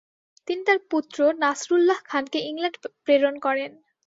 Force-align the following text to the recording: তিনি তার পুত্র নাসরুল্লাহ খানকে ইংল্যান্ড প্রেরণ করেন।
তিনি 0.47 0.61
তার 0.67 0.79
পুত্র 0.91 1.17
নাসরুল্লাহ 1.41 1.99
খানকে 2.09 2.39
ইংল্যান্ড 2.49 2.75
প্রেরণ 3.05 3.35
করেন। 3.45 3.71